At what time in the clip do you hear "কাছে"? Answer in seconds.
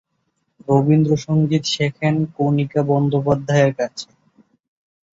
3.79-4.07